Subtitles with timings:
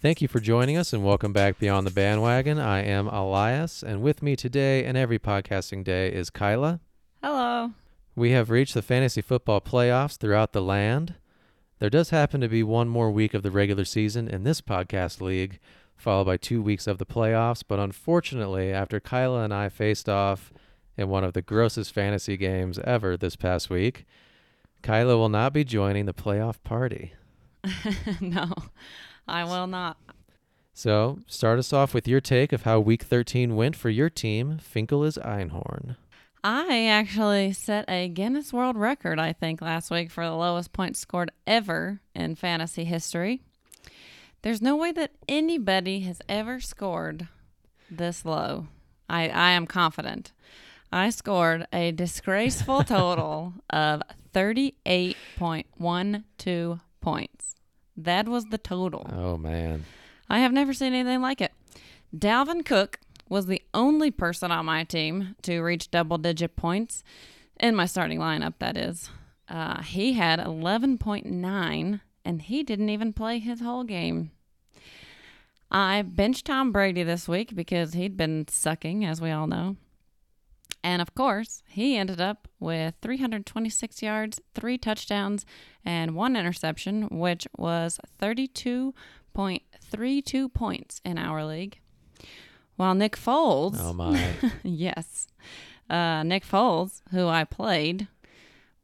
[0.00, 2.56] Thank you for joining us and welcome back Beyond the Bandwagon.
[2.56, 6.78] I am Elias, and with me today and every podcasting day is Kyla.
[7.20, 7.72] Hello.
[8.14, 11.16] We have reached the fantasy football playoffs throughout the land.
[11.80, 15.20] There does happen to be one more week of the regular season in this podcast
[15.20, 15.58] league,
[15.96, 17.64] followed by two weeks of the playoffs.
[17.66, 20.52] But unfortunately, after Kyla and I faced off
[20.96, 24.06] in one of the grossest fantasy games ever this past week,
[24.80, 27.14] Kyla will not be joining the playoff party.
[28.20, 28.52] no,
[29.28, 29.96] I will not.
[30.72, 34.58] So, start us off with your take of how week 13 went for your team,
[34.58, 35.96] Finkel is Einhorn.
[36.44, 41.00] I actually set a Guinness World Record, I think, last week for the lowest points
[41.00, 43.40] scored ever in fantasy history.
[44.42, 47.26] There's no way that anybody has ever scored
[47.90, 48.68] this low.
[49.10, 50.32] I, I am confident.
[50.92, 54.02] I scored a disgraceful total of
[54.32, 57.56] 38.12 points.
[57.98, 59.10] That was the total.
[59.12, 59.84] Oh, man.
[60.28, 61.52] I have never seen anything like it.
[62.16, 67.02] Dalvin Cook was the only person on my team to reach double digit points
[67.58, 69.10] in my starting lineup, that is.
[69.48, 74.30] Uh, he had 11.9, and he didn't even play his whole game.
[75.70, 79.76] I benched Tom Brady this week because he'd been sucking, as we all know.
[80.84, 85.44] And of course, he ended up with 326 yards, three touchdowns,
[85.84, 91.78] and one interception, which was 32.32 points in our league.
[92.76, 94.30] While Nick Foles, Oh, my.
[94.62, 95.26] yes,
[95.90, 98.06] uh, Nick Foles, who I played,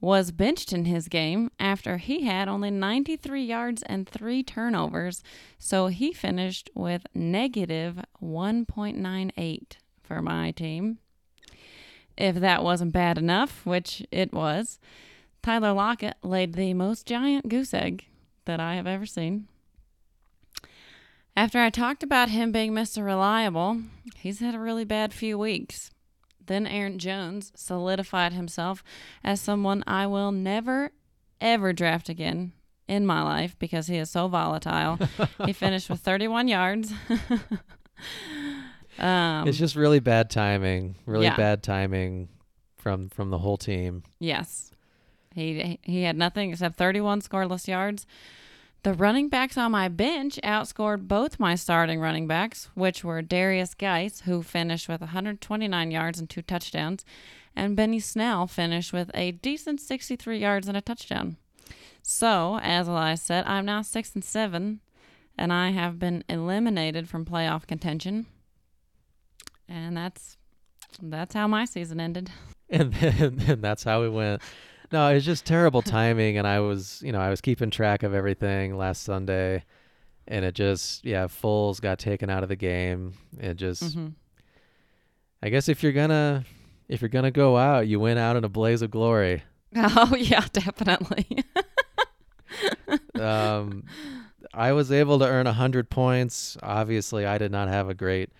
[0.01, 5.23] was benched in his game after he had only 93 yards and three turnovers.
[5.59, 10.99] So he finished with negative 1.98 for my team.
[12.17, 14.79] If that wasn't bad enough, which it was,
[15.43, 18.07] Tyler Lockett laid the most giant goose egg
[18.45, 19.49] that I have ever seen.
[21.37, 23.05] After I talked about him being Mr.
[23.05, 23.83] Reliable,
[24.17, 25.91] he's had a really bad few weeks.
[26.47, 28.85] Then Aaron Jones solidified himself
[29.25, 30.93] as someone I will never,
[31.41, 32.53] ever draft again
[32.87, 34.99] in my life because he is so volatile.
[35.45, 36.93] he finished with 31 yards.
[38.99, 40.97] um, it's just really bad timing.
[41.07, 41.37] Really Yeah.
[41.37, 42.29] bad timing
[42.77, 44.03] from from the whole team.
[44.19, 44.71] Yes.
[45.35, 48.07] He he had nothing except 31 scoreless yards.
[48.85, 53.75] The running backs on my bench outscored both my starting running backs, which were Derrius
[53.77, 57.03] Guice, who finished with 129 yards and two touchdowns,
[57.57, 61.39] and Benny Snell finished with a decent 63 yards and a touchdown.
[62.03, 64.81] So, as Elias said, I'm now 6 and 7,
[65.39, 68.27] and I have been eliminated from playoff contention.
[69.69, 70.37] And that's
[71.03, 72.31] that's how my season ended.
[72.71, 74.41] And then and that's how it went.
[74.91, 78.03] No, it was just terrible timing and I was, you know, I was keeping track
[78.03, 79.65] of everything last Sunday
[80.27, 83.13] and it just yeah, Foles got taken out of the game.
[83.39, 84.09] It just hmm
[85.43, 86.45] I guess if you're gonna
[86.89, 89.43] if you're gonna go out, you went out in a blaze of glory.
[89.77, 91.27] Oh yeah, definitely.
[93.21, 93.85] um,
[94.53, 96.57] I was able to earn a 100 points.
[96.63, 98.31] Obviously, I did not have a great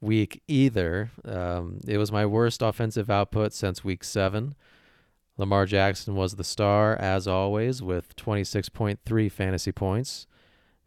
[0.00, 1.10] week either.
[1.24, 4.54] Um, it was my worst offensive output since week seven.
[5.36, 10.26] Lamar Jackson was the star, as always, with 26.3 fantasy points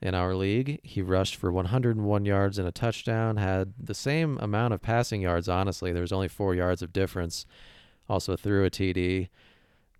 [0.02, 0.80] in our league.
[0.84, 5.48] He rushed for 101 yards and a touchdown, had the same amount of passing yards,
[5.48, 5.92] honestly.
[5.92, 7.46] There was only four yards of difference.
[8.10, 9.30] Also threw a TD.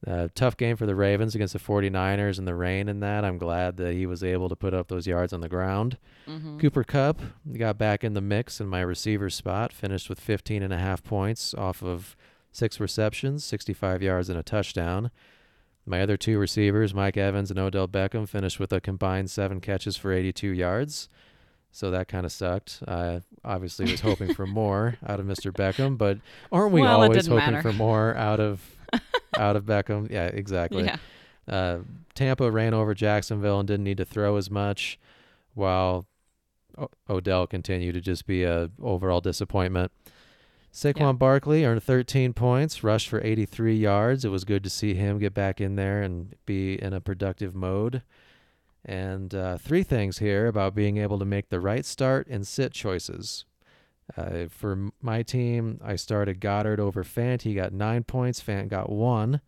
[0.08, 3.24] Uh, tough game for the Ravens against the 49ers and the rain and that.
[3.24, 5.98] I'm glad that he was able to put up those yards on the ground.
[6.26, 7.20] hmm Cooper Kupp
[7.56, 11.04] got back in the mix in my receiver spot, finished with 15 and a half
[11.04, 12.16] points off of
[12.52, 15.12] six receptions, 65 yards and a touchdown.
[15.86, 19.98] My other two receivers, Mike Evans and Odell Beckham, finished with a combined seven catches
[19.98, 21.10] for 82 yards.
[21.72, 22.82] So that kind of sucked.
[22.88, 25.52] I obviously was hoping for more out of Mr.
[25.52, 26.18] Beckham, but
[26.52, 27.62] aren't we Well, always hoping matter.
[27.62, 28.62] for more out of
[29.38, 30.10] out of Beckham?
[30.12, 30.84] Yeah, exactly.
[30.86, 30.98] Yeah.
[31.48, 31.80] Uh,
[32.14, 35.00] Tampa ran over Jacksonville and didn't need to throw as much,
[35.54, 36.06] while
[36.78, 39.92] o- Odell continued to just be a overall disappointment.
[40.74, 41.12] Saquon Yeah.
[41.14, 44.24] Barkley earned 13 points, rushed for 83 yards.
[44.24, 47.54] It was good to see him get back in there and be in a productive
[47.54, 48.04] mode.
[48.86, 52.72] And uh, three things here about being able to make the right start and sit
[52.72, 53.46] choices.
[54.18, 57.44] Uh, for my team, I started Goedert over Fant.
[57.44, 58.42] He got nine points.
[58.42, 59.42] Fant got one.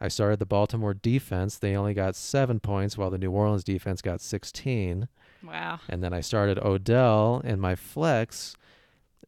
[0.00, 1.56] I started the Baltimore defense.
[1.56, 5.06] They only got seven points, while the New Orleans defense got 16.
[5.44, 5.78] Wow.
[5.88, 8.56] And then I started Odell in my flex,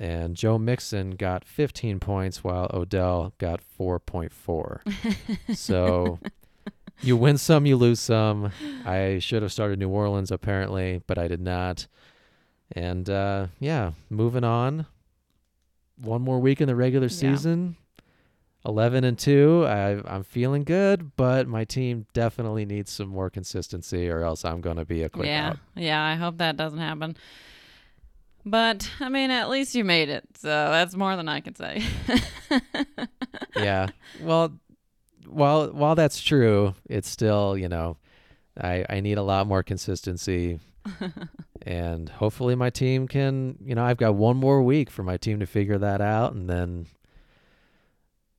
[0.00, 5.54] and Joe Mixon got 15 points, while Odell got 4.4.
[5.56, 6.19] so
[7.00, 8.50] you win some, you lose some.
[8.84, 11.87] I should have started New Orleans apparently, but I did not.
[12.72, 14.87] And uh, yeah, moving on.
[15.96, 17.11] One more week in the regular Yeah.
[17.34, 17.76] season.
[18.66, 19.66] 11 and 2.
[19.66, 24.62] I, I'm feeling good, but my team definitely needs some more consistency or else I'm
[24.62, 25.58] going to be a quick yeah, out.
[25.76, 26.02] yeah.
[26.02, 27.16] I hope that doesn't happen.
[28.46, 31.82] But I mean, at least you made it, so that's more than I can say.
[33.56, 33.88] yeah.
[34.20, 34.52] Well,
[35.26, 37.96] while while that's true, it's still, you know,
[38.61, 40.61] I I need a lot more consistency
[41.64, 45.40] and hopefully my team can, you know, I've got one more week for my team
[45.40, 46.87] to figure that out and then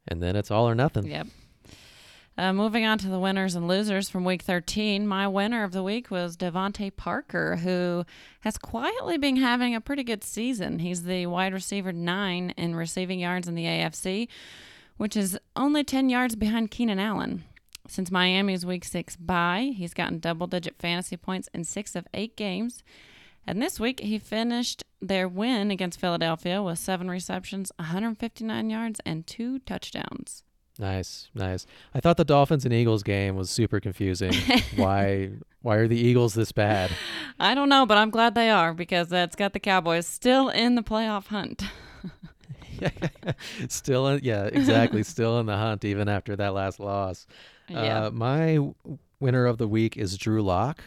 [0.08, 1.08] and then it's all or nothing.
[1.08, 1.28] Yep.
[2.38, 5.82] Uh, moving on to the winners and losers from week 13, my winner of the
[5.82, 8.06] week was DeVante Parker, who
[8.42, 10.80] has quietly been having a pretty good season.
[10.80, 14.28] He's the wide receiver nine in receiving yards in the AFC,
[14.98, 17.46] which is only 10 yards behind Keenan Allen.
[17.88, 22.36] Since Miami's week six bye, he's gotten double digit fantasy points in six of eight
[22.36, 22.84] games.
[23.48, 29.26] And this week, he finished their win against Philadelphia with seven receptions, 159 yards, and
[29.28, 30.44] two touchdowns.
[30.78, 31.66] Nice, nice.
[31.94, 34.34] I thought the Dolphins and Eagles game was super confusing.
[34.76, 35.32] why
[35.62, 36.92] why are the Eagles this bad?
[37.40, 40.76] I don't know, but I'm glad they are because that's got the Cowboys still in
[40.76, 41.64] the playoff hunt.
[43.70, 47.26] still in, yeah, exactly, still in the hunt even after that last loss.
[47.70, 48.06] Yeah.
[48.06, 48.60] Uh, my
[49.20, 50.84] winner of the week is Drew Lock,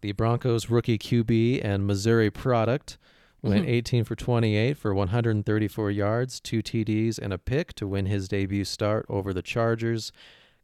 [0.00, 2.98] the Broncos rookie QB and Missouri product.
[3.42, 8.28] Went 18 for 28 for 134 yards, two TDs, and a pick to win his
[8.28, 10.12] debut start over the Chargers.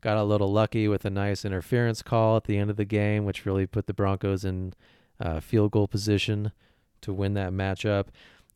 [0.02, 3.24] Got a little lucky with a nice interference call at the end of the game,
[3.24, 4.74] which really put the Broncos in
[5.18, 6.52] uh, field goal position
[7.00, 8.08] to win that matchup.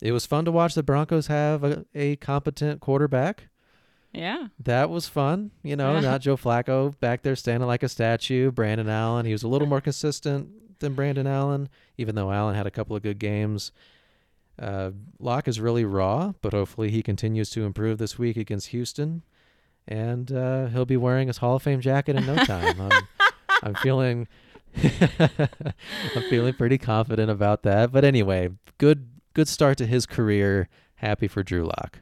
[0.02, 3.44] It was fun to watch the Broncos have a, a competent quarterback.
[4.12, 4.48] yeah.
[4.62, 5.50] That was fun.
[5.62, 6.00] You know, Yeah.
[6.00, 8.50] not Joe Flacco back there standing like a statue.
[8.50, 10.50] Brandon Allen, he was a little more consistent
[10.80, 13.72] than Brandon Allen, even though Allen had a couple of good games.
[14.58, 19.22] Uh, Lock is really raw, but hopefully he continues to improve this week against Houston,
[19.88, 22.80] and uh, he'll be wearing his Hall of Fame jacket in no time.
[22.80, 23.08] I'm,
[23.62, 24.28] I'm feeling,
[24.82, 27.90] I'm feeling pretty confident about that.
[27.90, 30.68] But anyway, good, good start to his career.
[30.96, 32.00] Happy for Drew Lock.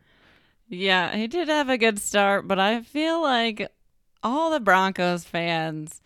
[0.69, 3.70] Yeah, he did have a good start, but I feel like
[4.22, 6.02] all the Broncos fans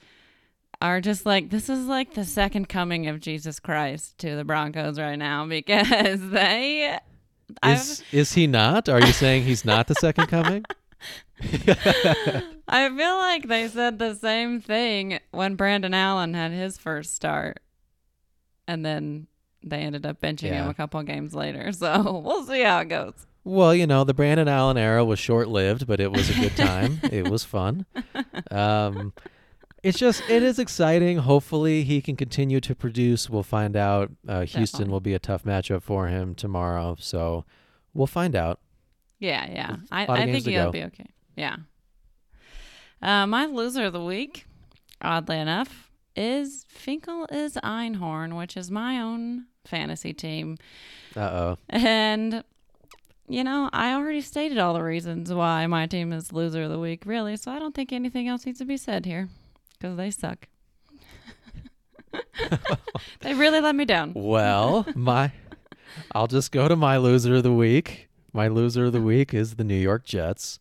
[0.82, 4.99] are just like this is like the second coming of Jesus Christ to the Broncos
[4.99, 6.99] right now because they
[7.62, 8.88] I've, Is is he not?
[8.88, 10.64] Are you saying he's not the second coming?
[12.69, 17.61] I feel like they said the same thing when Brandon Allen had his first start.
[18.69, 19.26] And then
[19.64, 21.73] they ended up benching him a couple games later.
[21.73, 23.26] So we'll see how it goes.
[23.44, 26.56] Well, you know, the Brandon Allen era was short lived, but it was a good
[26.56, 27.00] time.
[27.11, 27.87] it was fun.
[28.52, 29.12] Um,
[29.82, 31.19] it's just it is exciting.
[31.19, 33.29] Hopefully, he can continue to produce.
[33.29, 34.12] We'll find out.
[34.26, 34.93] Uh, Houston Definitely.
[34.93, 37.44] will be a tough matchup for him tomorrow, so
[37.93, 38.61] we'll find out.
[39.19, 39.76] Yeah, yeah.
[39.90, 40.73] I, I think he'll go.
[40.73, 41.06] be okay.
[41.37, 41.56] Yeah.
[43.00, 44.46] Uh, my loser of the week,
[45.00, 50.58] oddly enough, is Finkel is Einhorn, which is my own fantasy team.
[51.17, 51.58] Uh oh.
[51.69, 52.44] And,
[53.29, 56.79] you know, I already stated all the reasons why my team is loser of the
[56.79, 57.37] week, really.
[57.37, 59.29] So I don't think anything else needs to be said here
[59.82, 60.46] because they suck.
[63.20, 64.12] they really let me down.
[64.15, 65.32] Well, my
[66.12, 68.08] I'll just go to my loser of the week.
[68.32, 70.60] My loser of the week is the New York Jets.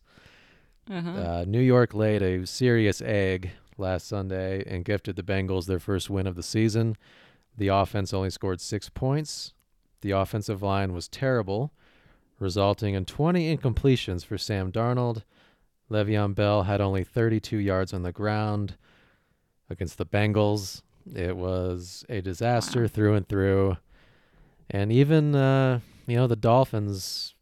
[0.90, 1.10] Uh-huh.
[1.10, 6.10] Uh, New York laid a serious egg last Sunday and gifted the Bengals their first
[6.10, 6.96] win of the season.
[7.56, 9.52] The offense only scored six points.
[10.00, 11.72] The offensive line was terrible,
[12.40, 15.22] resulting in 20 incompletions for Sam Darnold.
[15.90, 18.76] Le'Veon Bell had only 32 yards on the ground
[19.72, 20.82] against the Bengals.
[21.12, 22.88] It was a disaster Wow.
[22.88, 23.76] through and through.
[24.70, 27.34] And even, uh, you know, the Dolphins,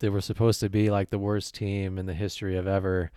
[0.00, 3.10] they were supposed to be like the worst team in the history of ever.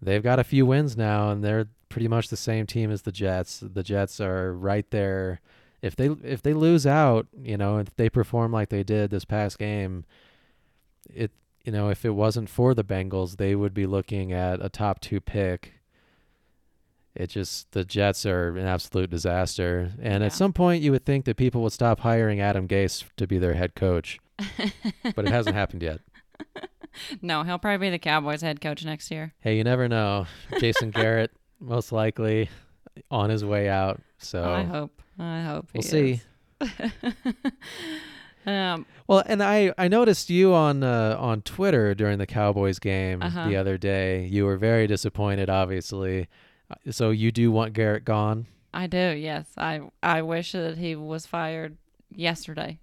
[0.00, 3.12] They've got a few wins now, and they're pretty much the same team as the
[3.12, 3.60] Jets.
[3.60, 5.40] The Jets are right there.
[5.82, 9.24] If they if they lose out, you know, if they perform like they did this
[9.24, 10.04] past game,
[11.12, 11.30] it
[11.64, 15.00] you know, if it wasn't for the Bengals, they would be looking at a top
[15.00, 15.74] two pick.
[17.16, 20.26] It just the Jets are an absolute disaster, and Yeah.
[20.26, 23.38] at some point you would think that people would stop hiring Adam Gase to be
[23.38, 24.18] their head coach,
[25.14, 26.00] but it hasn't happened yet.
[27.22, 29.32] no, he'll probably be the Cowboys head coach next year.
[29.40, 30.26] Hey, you never know.
[30.60, 31.30] Jason Garrett
[31.60, 32.48] most likely
[33.10, 34.00] on his way out.
[34.18, 35.00] So I hope.
[35.18, 35.68] I hope.
[35.74, 36.20] we'll see.
[38.46, 43.22] um, Well, and I I noticed you on uh, on Twitter during the Cowboys game
[43.22, 43.48] Uh-huh.
[43.48, 44.26] the other day.
[44.26, 46.28] You were very disappointed, obviously,
[46.90, 48.46] So you do want Garrett gone?
[48.74, 48.98] I do.
[49.16, 51.76] Yes, I I wish that he was fired
[52.10, 52.78] yesterday.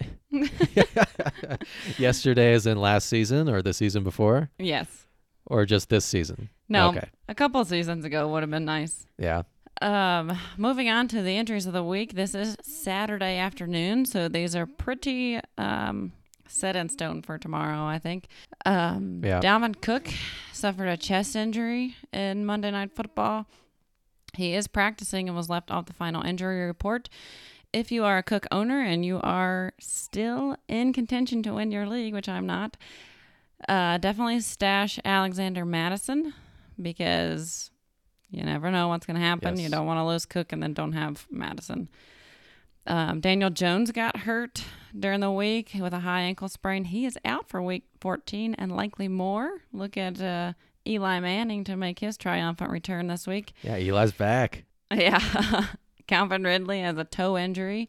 [1.98, 5.06] Yesterday is in last season or the season before Yes.
[5.46, 6.48] or just this season?
[6.68, 6.88] No.
[6.90, 7.08] Okay.
[7.28, 9.06] A couple of seasons ago would have been nice.
[9.18, 9.42] Yeah.
[9.82, 12.14] Um, moving on to the entries of the week.
[12.14, 16.12] This is Saturday afternoon, so these are pretty um,
[16.48, 18.26] set in stone for tomorrow, I think.
[18.64, 19.40] Um, Yeah.
[19.40, 20.08] Dalvin Cook
[20.52, 23.46] suffered a chest injury in Monday Night Football.
[24.34, 27.08] He is practicing and was left off the final injury report.
[27.72, 31.86] If you are a Cook owner and you are still in contention to win your
[31.86, 32.76] league, which I'm not,
[33.68, 36.32] uh, definitely stash Alexander Mattison
[36.80, 37.70] because
[38.30, 39.58] you never know what's going to happen.
[39.58, 41.88] You don't want to lose Cook and then don't have Mattison.
[42.86, 44.64] Um, Daniel Jones got hurt
[44.98, 46.84] during the week with a high ankle sprain.
[46.84, 49.58] He is out for week 14 and likely more.
[49.72, 50.52] Look at uh,
[50.86, 53.52] Eli Manning to make his triumphant return this week.
[53.62, 53.76] Yeah.
[53.76, 54.64] Eli's back.
[54.94, 55.18] Yeah.
[56.06, 57.88] Calvin Ridley has a toe injury.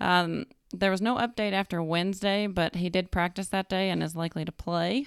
[0.00, 4.16] Um, there was no update after Wednesday, but he did practice that day and is
[4.16, 5.06] likely to play.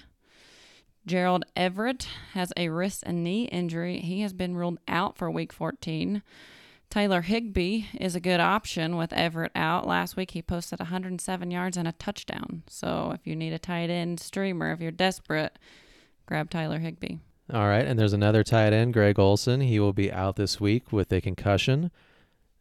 [1.06, 3.98] Gerald Everett has a wrist and knee injury.
[3.98, 6.22] He has been ruled out for week 14.
[6.94, 9.84] Taylor Higbee is a good option with Everett out.
[9.84, 12.62] Last week he posted 107 yards and a touchdown.
[12.68, 15.58] So if you need a tight end streamer, if you're desperate,
[16.26, 17.16] grab Tyler Higbee.
[17.52, 17.84] All right.
[17.84, 19.62] And there's another tight end, Greg Olsen.
[19.62, 21.90] He will be out this week with a concussion.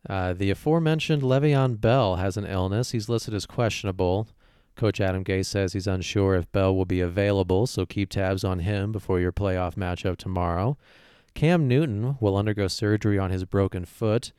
[0.09, 2.89] Uh, the aforementioned Le'Veon Bell has an illness.
[2.89, 4.27] He's listed as questionable.
[4.75, 8.57] Coach Adam Gase says he's unsure if Bell will be available, so keep tabs on
[8.57, 10.75] him before your playoff matchup tomorrow.
[11.33, 14.31] Cam Newton will undergo surgery on his broken foot.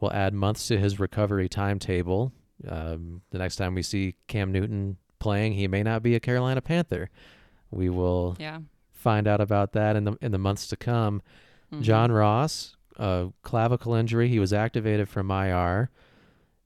[0.00, 2.32] Will add months to his recovery timetable.
[2.66, 6.60] Um, the next time we see Cam Newton playing, he may not be a Carolina
[6.62, 7.10] Panther.
[7.70, 8.60] We will Yeah.
[8.92, 11.20] find out about that in the in the months to come.
[11.72, 11.82] Mhm.
[11.82, 15.90] John Ross, a clavicle injury, he was activated from IR,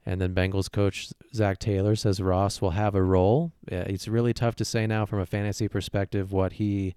[0.06, 3.52] and then Bengals coach Zac Taylor says Ross will have a role.
[3.70, 6.94] Yeah, it's really tough to say now from a fantasy perspective what he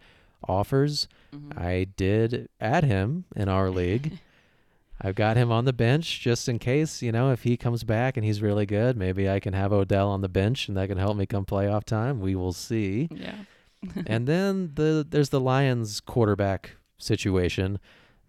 [0.47, 1.07] offers.
[1.33, 1.57] Mhm.
[1.57, 4.19] I did add him in our league.
[5.01, 8.15] I've got him on the bench just in case, you know, if he comes back
[8.15, 10.97] and he's really good, maybe I can have Odell on the bench and that can
[10.97, 12.21] help me come playoff time.
[12.21, 13.35] We will see Yeah.
[14.07, 17.79] and then the there's the Lions quarterback situation.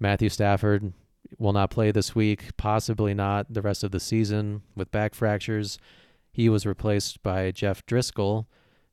[0.01, 0.93] Matthew Stafford
[1.39, 5.79] will not play this week, possibly not the rest of the season with back fractures.
[6.33, 8.47] He was replaced by Jeff Driskel,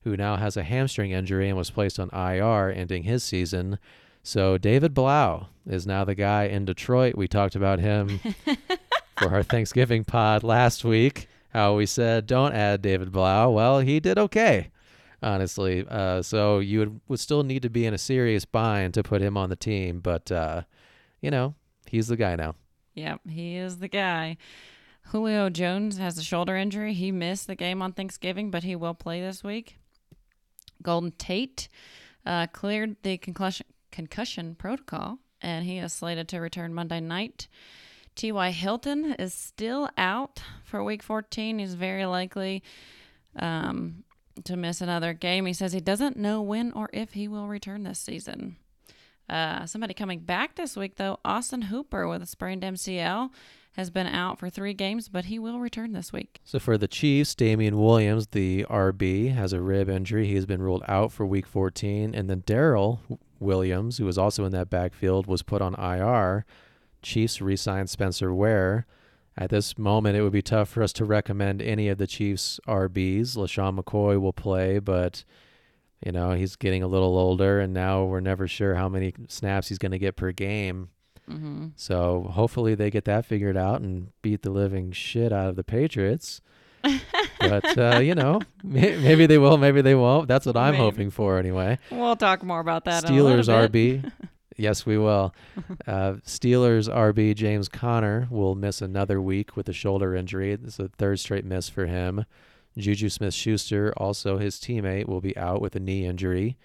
[0.03, 3.79] who now has a hamstring injury and was placed on IR, ending his season.
[4.22, 7.15] So David Blough is now the guy in Detroit.
[7.15, 8.19] We talked about him
[9.17, 11.27] for our Thanksgiving pod last week.
[11.50, 13.51] How we said don't add David Blough.
[13.51, 14.72] Well, he did okay
[15.24, 15.86] honestly.
[15.89, 19.22] Uh, so you would, would still need to be in a serious bind to put
[19.22, 20.63] him on the team, but uh,
[21.22, 21.55] you know
[21.88, 22.55] he's the guy now.
[22.93, 24.38] Yep, he is the guy.
[25.07, 26.93] Julio Jones has a shoulder injury.
[26.93, 29.77] He missed the game on Thanksgiving, but he will play this week.
[30.82, 31.68] Golden Tate
[32.25, 37.48] uh, cleared the concussion concussion protocol, and he is slated to return Monday night.
[38.15, 38.51] T.Y.
[38.51, 41.60] Hilton is still out for Week 14.
[41.60, 42.63] He's very likely
[43.36, 44.03] um,
[44.44, 45.46] to miss another game.
[45.46, 48.58] He says he doesn't know when or if he will return this season.
[49.30, 53.30] Uh, somebody coming back this week, though, Austin Hooper with a sprained MCL
[53.74, 56.39] has been out for three games, but he will return this week.
[56.44, 60.27] So for the Chiefs, Damien Williams, the RB, has a rib injury.
[60.27, 63.01] He has been ruled out for Week 14, and then Darrel
[63.39, 66.46] Williams, who was also in that backfield, was put on IR.
[67.01, 68.86] Chiefs re-signed Spencer Ware.
[69.36, 72.60] At this moment, it would be tough for us to recommend any of the Chiefs
[72.68, 73.36] RBs.
[73.36, 75.24] LeSean McCoy will play, but
[76.06, 79.70] you know he's getting a little older, and now we're never sure how many snaps
[79.70, 80.89] he's going to get per game.
[81.30, 81.68] Mm-hmm.
[81.75, 85.63] So hopefully they get that figured out and beat the living shit out of the
[85.63, 86.42] Patriots.
[87.39, 90.27] but uh, you know, may- maybe they will, maybe they won't.
[90.27, 90.84] That's what I'm Maybe.
[90.84, 91.80] hoping for anyway.
[91.89, 93.06] We'll talk more about that.
[93.06, 93.70] in a Steelers.
[93.70, 94.12] RB.
[94.56, 95.34] Yes, we will.
[95.88, 100.51] Uh, Steelers RB James Conner will miss another week with a shoulder injury.
[100.53, 102.25] It's a third straight miss for him.
[102.77, 106.58] Juju Smith Schuster, also his teammate, will be out with a knee injury.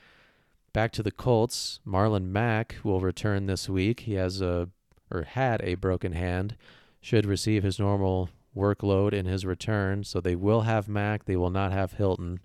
[0.78, 3.98] Back to the Colts, Marlon Mack will return this week.
[4.02, 4.68] He has a
[5.10, 6.54] or had a broken hand,
[7.00, 10.04] should receive his normal workload in his return.
[10.04, 11.24] So they will have Mack.
[11.24, 12.38] They will not have Hilton.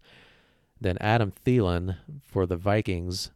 [0.81, 3.29] Then Adam Thielen for the Vikings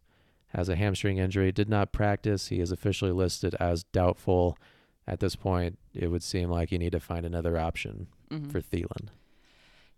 [0.47, 2.47] has a hamstring injury, did not practice.
[2.47, 4.57] He is officially listed as doubtful.
[5.05, 8.51] At this point, it would seem like you need to find another option Mhm.
[8.51, 9.09] for Thielen.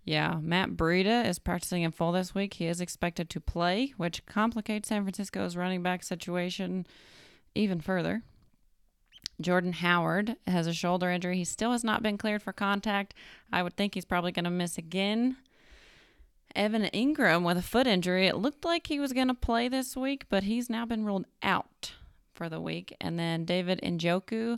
[0.05, 2.55] Yeah, Matt Breida is practicing in full this week.
[2.55, 6.87] He is expected to play, which complicates San Francisco's running back situation
[7.53, 8.23] even further.
[9.41, 11.37] Jordan Howard has a shoulder injury.
[11.37, 13.13] He still has not been cleared for contact.
[13.51, 15.37] I would think he's probably going to miss again.
[16.55, 18.27] Evan Engram with a foot injury.
[18.27, 21.25] It looked like he was going to play this week, but he's now been ruled
[21.43, 21.93] out
[22.39, 22.95] for the week.
[23.01, 24.57] And then David Njoku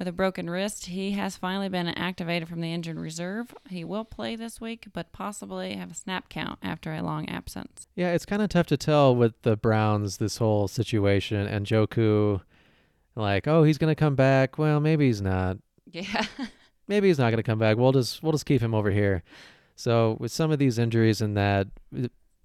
[0.00, 0.86] with a broken wrist.
[0.86, 3.54] He has finally been activated from the injured reserve.
[3.68, 7.86] He will play this week, but possibly have a snap count after a long absence.
[7.94, 12.40] Yeah, it's kind of tough to tell with the Browns this whole situation and Njoku
[13.14, 15.58] like, "Oh, he's going to come back." Well, maybe he's not.
[15.86, 16.24] Yeah.
[16.88, 17.76] maybe he's not going to come back.
[17.76, 19.22] We'll just we'll just keep him over here.
[19.76, 21.68] So with some of these injuries and that,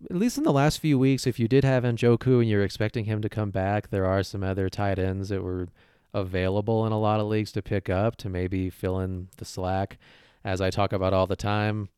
[0.09, 3.05] at least in the last few weeks, if you did have Njoku and you're expecting
[3.05, 5.67] him to come back, there are some other tight ends that were
[6.13, 9.97] available in a lot of leagues to pick up to maybe fill in the slack.
[10.43, 11.89] As I talk about all the time,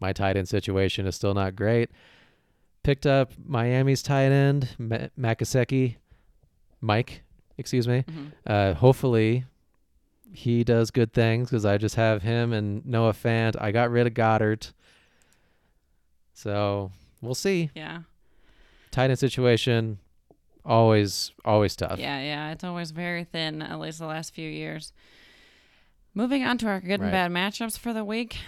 [0.00, 1.90] my tight end situation is still not great.
[2.82, 5.96] Picked up Miami's tight end, M- Makaseki,
[6.80, 7.22] Mike,
[7.58, 8.04] excuse me.
[8.08, 8.32] Mhm.
[8.46, 9.44] Uh, hopefully,
[10.32, 13.56] he does good things because I just have him and Noah Fant.
[13.60, 14.72] I got rid of Goedert,
[16.34, 16.92] so
[17.26, 17.70] we'll see.
[17.74, 18.00] Yeah.
[18.90, 19.98] Tight end situation,
[20.64, 21.98] always always tough.
[21.98, 22.52] Yeah, yeah.
[22.52, 24.92] It's always very thin, at least the last few years.
[26.14, 27.12] Moving on to our good Right.
[27.12, 28.38] and bad matchups for the week.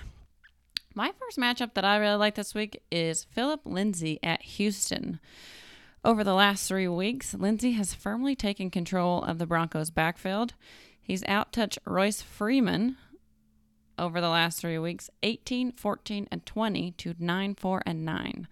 [0.95, 5.21] My first matchup that I really like this week is Phillip Lindsay at Houston.
[6.05, 10.55] Over the last three weeks, Lindsay has firmly taken control of the Broncos' backfield.
[11.03, 12.97] He's outtouched Royce Freeman
[13.99, 18.49] over the last three weeks 18, 14, and 20 to 9, 4, and 9.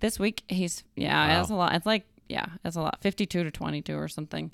[0.00, 1.38] This week, he's, yeah, Wow.
[1.38, 1.74] that's a lot.
[1.74, 2.98] It's like, yeah, that's a lot.
[3.00, 4.52] 52 to 22 or something.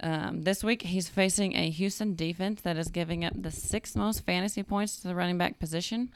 [0.00, 4.24] Um, this week, he's facing a Houston defense that is giving up the sixth most
[4.24, 6.10] fantasy points to the running back position.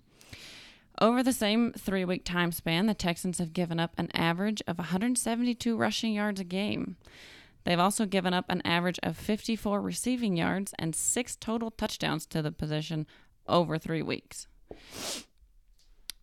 [1.00, 4.78] Over the same three week time span, the Texans have given up an average of
[4.78, 6.96] 172 rushing yards a game.
[7.64, 12.42] They've also given up an average of 54 receiving yards and six total touchdowns to
[12.42, 13.06] the position
[13.52, 14.48] over three weeks.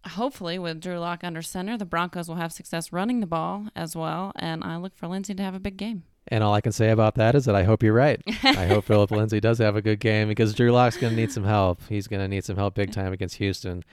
[0.08, 3.96] Hopefully, with Drew Lock under center, the Broncos will have success running the ball as
[3.96, 6.04] well, and I look for Lindsay to have a big game.
[6.30, 8.22] And all I can say about that is that I hope you're right.
[8.44, 11.32] I hope Phillip Lindsay does have a good game because Drew Lock's going to need
[11.32, 11.82] some help.
[11.89, 13.84] He's going to need some help big time against Houston.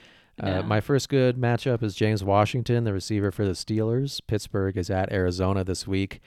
[0.41, 0.61] Uh, Yeah.
[0.61, 4.21] My first good matchup is James Washington, the receiver for the Steelers.
[4.27, 6.21] Pittsburgh is at Arizona this week.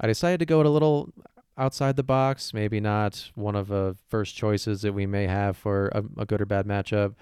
[0.00, 1.12] I decided to go at a little
[1.58, 5.88] outside the box, maybe not one of the first choices that we may have for
[5.88, 7.14] a, a good or bad matchup.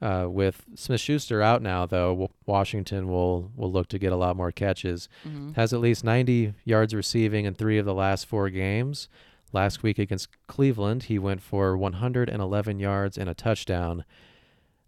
[0.00, 4.36] Uh, with Smith Schuster out now, though, Washington will will look to get a lot
[4.36, 5.56] more catches Mhm.
[5.56, 9.08] has at least 90 yards receiving in three of the last four games.
[9.52, 14.04] Last week against Cleveland, he went for 111 yards and a touchdown.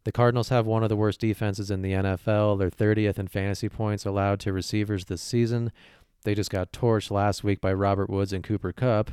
[0.04, 2.56] The Cardinals have one of the worst defenses in the NFL.
[2.56, 5.72] They're 30th in fantasy points allowed to receivers this season.
[6.24, 9.12] They just got torched last week by Robert Woods and Cooper Kupp,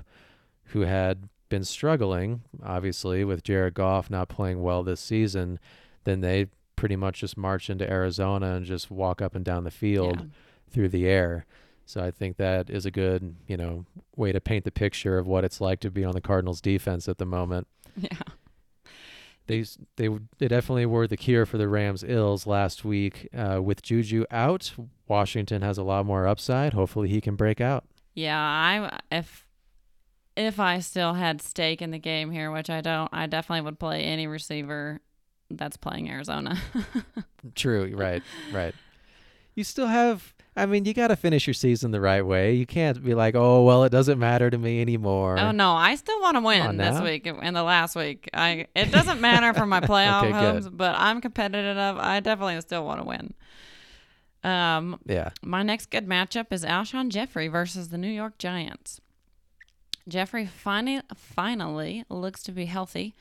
[0.66, 5.60] who had been struggling, obviously, with Jared Goff not playing well this season.
[6.04, 9.72] Then they pretty much just march into Arizona and just walk up and down the
[9.72, 10.30] field
[10.70, 11.46] through the air.
[11.86, 13.86] So I think that is a good, you know,
[14.18, 17.08] way to paint the picture of what it's like to be on the Cardinals defense
[17.08, 17.68] at the moment.
[18.00, 18.10] Yeah.
[19.48, 23.30] They they they definitely were the cure for the Rams' ills last week.
[23.36, 24.74] Uh, with Juju out,
[25.08, 26.74] Washington has a lot more upside.
[26.74, 27.86] Hopefully, he can break out.
[28.14, 29.46] Yeah, I if
[30.36, 33.80] if I still had stake in the game here, which I don't, I definitely would
[33.80, 35.02] play any receiver
[35.50, 36.62] that's playing Arizona.
[37.56, 38.76] True, right, right.
[39.56, 40.34] You still have.
[40.58, 42.54] I mean, you got to finish your season the right way.
[42.56, 45.38] You can't be like, oh well, it doesn't matter to me anymore.
[45.40, 48.30] oh no, I still want to win this week and the last week.
[48.34, 50.38] I it doesn't matter for my playoff Okay, good.
[50.40, 51.78] homes, but I'm competitive.
[51.98, 53.34] I definitely still want to win.
[54.44, 59.02] Um, Yeah, My next good matchup is Alshon Jeffery versus the New York Giants.
[60.08, 63.14] Jeffery finally, finally looks to be healthy.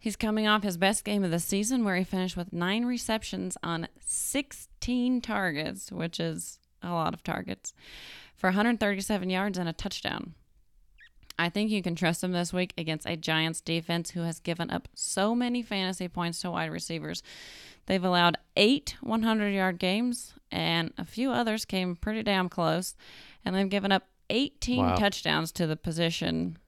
[0.00, 3.56] He's coming off his best game of the season where he finished with nine receptions
[3.62, 7.74] on 16 targets, which is a lot of targets,
[8.34, 10.34] for 137 yards and a touchdown.
[11.38, 14.70] I think you can trust him this week against a Giants defense who has given
[14.70, 17.22] up so many fantasy points to wide receivers.
[17.86, 22.94] They've allowed eight 100 yard games, and a few others came pretty damn close.
[23.44, 24.94] And they've given up 18 Wow.
[24.96, 26.58] touchdowns to the position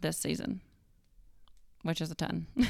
[0.00, 0.60] this season,
[1.82, 2.46] which is a ton.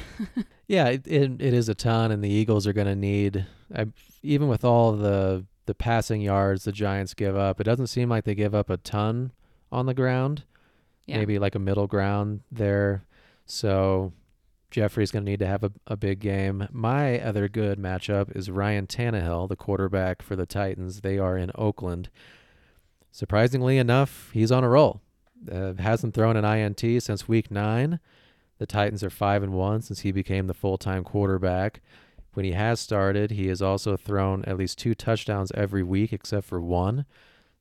[0.68, 3.44] Yeah, it, it, it is a ton, and the Eagles are going to need,
[3.75, 3.88] I,
[4.22, 8.25] even with all the the passing yards the Giants give up, it doesn't seem like
[8.25, 9.33] they give up a ton
[9.70, 10.44] on the ground.
[11.07, 11.18] Yeah.
[11.18, 13.05] Maybe like a middle ground there.
[13.44, 14.12] So
[14.70, 16.68] Jeffery's going to need to have a, a big game.
[16.72, 21.03] My other good matchup is Ryan Tannehill, the quarterback for the Titans.
[21.03, 22.09] They are in Oakland.
[23.11, 25.03] Surprisingly enough, he's on a roll.
[25.51, 28.01] Uh, hasn't thrown an INT since week nine.
[28.59, 31.81] The Titans are five and one since he became the full time quarterback.
[32.35, 36.47] When he has started, he has also thrown at least two touchdowns every week, except
[36.47, 37.05] for one.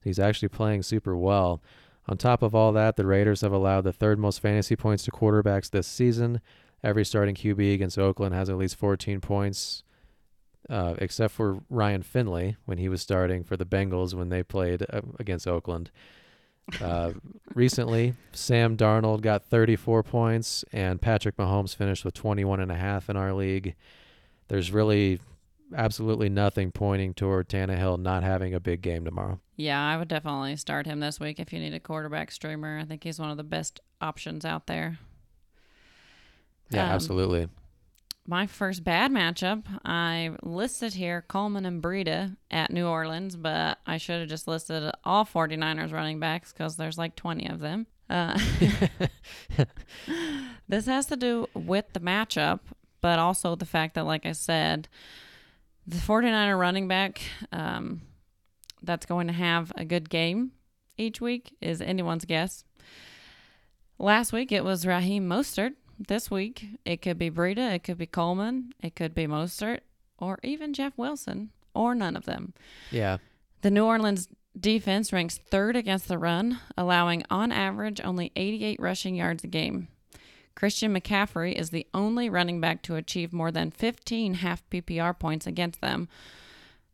[0.04, 1.62] He's actually playing super well.
[2.08, 5.12] On top of all that, the Raiders have allowed the third most fantasy points to
[5.12, 6.41] quarterbacks this season.
[6.84, 9.84] Every starting QB against Oakland has at least 14 points,
[10.69, 14.86] uh, except for Ryan Finley when he was starting for the Bengals when they played
[14.89, 15.91] uh, against Oakland.
[16.82, 17.12] Uh,
[17.54, 23.10] recently, Sam Darnold got 34 points, and Patrick Mahomes finished with 21 and a half
[23.10, 23.76] in our league.
[24.47, 25.19] There's really
[25.76, 29.39] absolutely nothing pointing toward Tannehill not having a big game tomorrow.
[29.56, 32.78] Yeah, I would definitely start him this week if you need a quarterback streamer.
[32.80, 34.97] I think he's one of the best options out there.
[36.69, 37.47] Yeah, Um, absolutely.
[38.27, 43.97] My first bad matchup, I listed here Coleman and Breida at New Orleans, but I
[43.97, 47.88] should have just listed all 49ers running backs because there's like 20 of them.
[48.10, 48.38] Uh,
[50.67, 52.60] this has to do with the matchup,
[53.01, 54.88] but also the fact that, like I said,
[55.88, 58.01] the 49er running back um,
[58.84, 60.51] that's going to have a good game
[60.97, 62.63] each week is anyone's guess.
[63.97, 65.73] Last week it was Raheem Mostert.
[66.07, 69.79] This week it could be Breida, it could be Coleman, it could be Mostert,
[70.17, 72.53] or even Jeff Wilson, or none of them.
[72.89, 73.17] Yeah.
[73.61, 74.27] The New Orleans
[74.59, 79.87] defense ranks third against the run, allowing on average only 88 rushing yards a game.
[80.55, 85.47] Christian McCaffrey is the only running back to achieve more than 15 half PPR points
[85.47, 86.09] against them.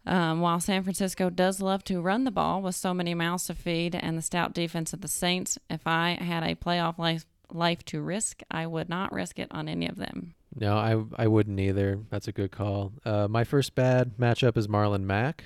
[0.05, 3.53] Um, while San Francisco does love to run the ball with so many mouths to
[3.53, 7.83] feed and the stout defense of the Saints, if I had a playoff life, life
[7.85, 10.35] to risk, I would not risk it on any of them.
[10.55, 11.99] No, I I wouldn't either.
[12.09, 12.93] That's a good call.
[13.05, 15.43] Uh, my first bad matchup is Marlon Mack.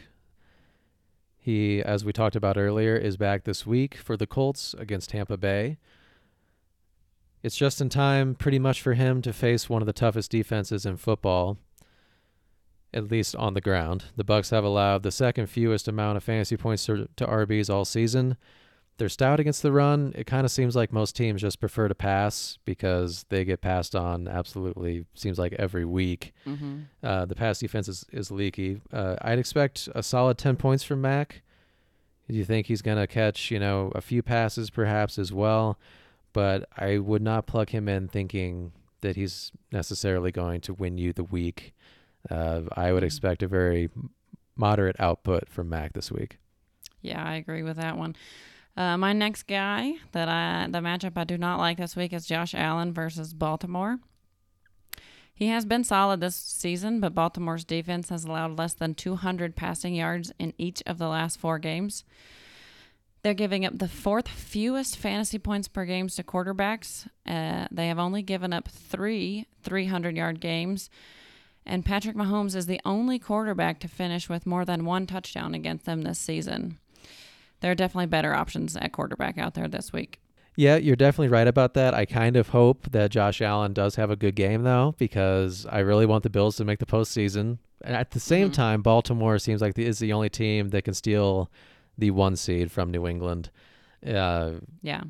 [1.37, 5.37] He, as we talked about earlier, is back this week for the Colts against Tampa
[5.37, 5.79] Bay.
[7.41, 10.85] It's just in time, pretty much, for him to face one of the toughest defenses
[10.85, 11.57] in football,
[12.93, 14.05] at least on the ground.
[14.15, 17.85] The Bucs have allowed the second fewest amount of fantasy points to, to RBs all
[17.85, 18.37] season.
[19.01, 20.13] They're stout against the run.
[20.15, 23.95] It kind of seems like most teams just prefer to pass because they get passed
[23.95, 26.33] on absolutely seems like every week.
[26.45, 26.81] Mm-hmm.
[27.01, 28.79] Uh, the pass defense is, is leaky.
[28.93, 31.41] Uh, I'd expect a solid 10 points from Mack.
[32.29, 35.79] Do you think he's going to catch, you know, a few passes perhaps as well?
[36.31, 41.11] But I would not plug him in thinking that he's necessarily going to win you
[41.11, 41.73] the week.
[42.29, 43.07] Uh, I would Mhm.
[43.07, 43.89] expect a very
[44.55, 46.37] moderate output from Mack this week.
[47.01, 48.15] Yeah, I agree with that one.
[48.77, 52.25] Uh, my next guy that I the matchup I do not like this week is
[52.25, 53.99] Josh Allen versus Baltimore.
[55.33, 59.95] He has been solid this season, but Baltimore's defense has allowed less than 200 passing
[59.95, 62.03] yards in each of the last four games.
[63.23, 67.07] They're giving up the fourth fewest fantasy points per games to quarterbacks.
[67.25, 70.89] Uh, they have only given up three 300 yard games.
[71.65, 75.85] And Patrick Mahomes is the only quarterback to finish with more than one touchdown against
[75.85, 76.79] them this season.
[77.61, 80.19] There are definitely better options at quarterback out there this week.
[80.57, 81.93] Yeah, you're definitely right about that.
[81.93, 85.79] I kind of hope that Josh Allen does have a good game, though, because I
[85.79, 87.59] really want the Bills to make the postseason.
[87.83, 88.53] And at the same Mhm.
[88.53, 91.49] time, Baltimore seems like the, is the only team that can steal
[91.97, 93.49] the one seed from New England.
[94.05, 95.01] Uh, Yeah.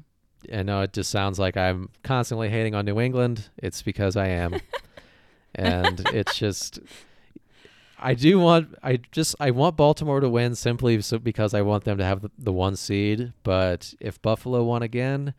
[0.54, 3.50] I know it just sounds like I'm constantly hating on New England.
[3.58, 4.56] It's because I am.
[5.56, 6.80] and it's just
[8.02, 11.84] I do want I just I want Baltimore to win simply so because I want
[11.84, 15.34] them to have the, the one seed, but if Buffalo won again,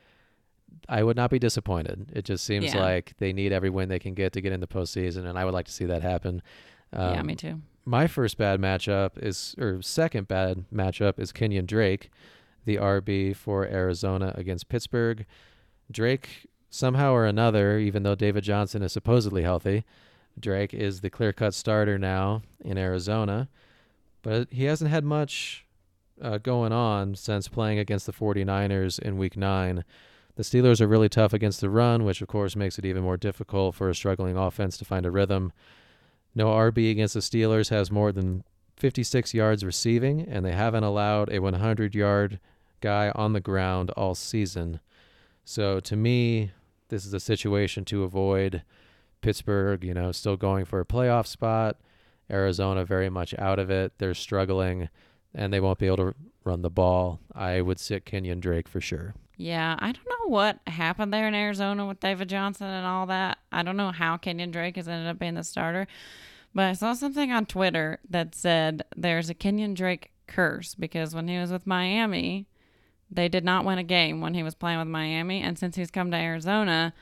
[0.88, 2.11] I would not be disappointed.
[2.14, 2.81] It just seems Yeah.
[2.81, 5.44] like they need every win they can get to get in the postseason, and I
[5.44, 6.42] would like to see that happen.
[6.92, 7.61] yeah, Um, me too.
[7.85, 12.11] my first bad matchup is, or second bad matchup is Kenyon Drake,
[12.64, 15.25] the RB for Arizona against Pittsburgh.
[15.90, 19.85] Drake, somehow or another, even though David Johnson is supposedly healthy,
[20.38, 23.49] Drake is the clear cut starter now in Arizona.
[24.23, 25.66] But he hasn't had much
[26.21, 29.85] uh, going on since playing against the 49ers in week nine.
[30.37, 33.16] The Steelers are really tough against the run, which of course makes it even more
[33.16, 35.53] difficult for a struggling offense to find a rhythm.
[36.35, 38.45] No RB against the Steelers has more than
[38.77, 42.40] 56 yards receiving, and they haven't allowed a 100 yard
[42.81, 44.81] guy on the ground all season.
[45.45, 46.53] So to me,
[46.88, 48.62] this is a situation to avoid.
[49.23, 51.79] Pittsburgh, you know, still going for a playoff spot.
[52.31, 53.93] Arizona very much out of it.
[53.99, 54.89] They're struggling,
[55.35, 57.21] and they won't be able to run the ball.
[57.35, 59.15] I would sit Kenyon Drake for sure.
[59.37, 63.39] Yeah, I don't know what happened there in Arizona with David Johnson and all that.
[63.51, 65.87] I don't know how Kenyon Drake has ended up being the starter,
[66.55, 71.29] but I saw something on Twitter that said there's a Kenyon Drake curse because when
[71.29, 72.47] he was with Miami,
[73.11, 75.91] They did not win a game when he was playing with Miami, and since he's
[75.91, 76.95] come to Arizona,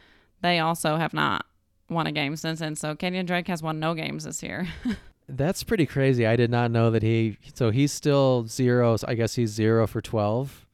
[0.43, 1.47] they also have not
[1.91, 2.77] won a game since then.
[2.77, 4.67] So Kenyon Drake has won no games this year.
[5.29, 6.27] That's pretty crazy.
[6.27, 7.37] I did not know that he.
[7.55, 8.97] So he's still zero.
[9.07, 10.67] I guess he's zero for twelve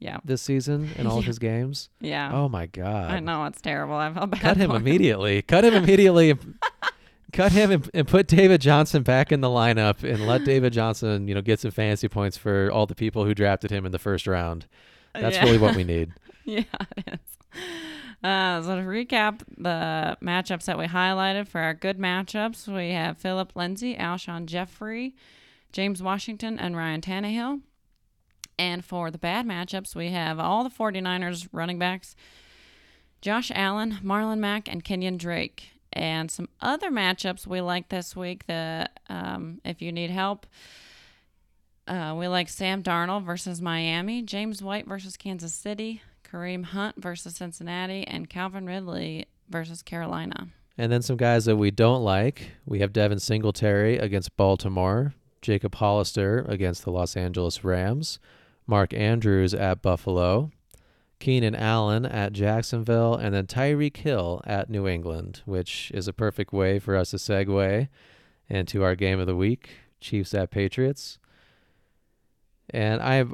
[0.00, 1.26] yeah, this season in all of Yeah.
[1.28, 1.88] his games.
[2.00, 2.30] yeah.
[2.32, 3.12] Oh my god!
[3.12, 3.94] I know it's terrible.
[3.94, 4.40] I felt bad.
[4.40, 5.42] Cut him immediately.
[5.42, 6.34] Cut him immediately.
[7.32, 11.28] Cut him and, and put David Johnson back in the lineup and let David Johnson,
[11.28, 13.98] you know, get some fantasy points for all the people who drafted him in the
[13.98, 14.66] first round.
[15.14, 15.44] That's Yeah.
[15.44, 16.12] really what we need.
[16.44, 16.64] yeah,
[16.96, 17.04] it
[17.54, 17.60] is.
[18.22, 23.18] Uh, so to recap the matchups that we highlighted for our good matchups, we have
[23.18, 25.16] Phillip Lindsay, Alshon Jeffery,
[25.72, 27.62] James Washington, and Ryan Tannehill.
[28.58, 32.14] And for the bad matchups, we have all the 49ers running backs
[33.20, 35.70] Josh Allen, Marlon Mack, and Kenyon Drake.
[35.92, 40.46] And some other matchups we like this week that um, if you need help,
[41.86, 47.36] uh, we like Sam Darnold versus Miami, James White versus Kansas City, Kareem Hunt versus
[47.36, 50.48] Cincinnati, and Calvin Ridley versus Carolina.
[50.78, 52.52] And then some guys that we don't like.
[52.64, 58.18] We have Devin Singletary against Baltimore, Jacob Hollister against the Los Angeles Rams,
[58.66, 60.50] Mark Andrews at Buffalo,
[61.18, 66.52] Keenan Allen at Jacksonville, and then Tyreek Hill at New England, which is a perfect
[66.52, 67.88] way for us to segue
[68.48, 71.18] into our game of the week, Chiefs at Patriots.
[72.72, 73.24] And I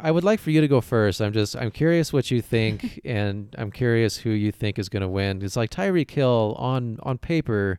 [0.00, 1.20] I would like for you to go first.
[1.20, 5.02] I'm just I'm curious what you think, and I'm curious who you think is going
[5.02, 5.42] to win.
[5.42, 7.78] It's like Tyreek Hill on on paper,